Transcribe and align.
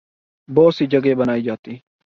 بہت 0.49 0.75
سی 0.75 0.85
جگہیں 0.87 1.15
بنائی 1.15 1.41
جاتی 1.43 1.75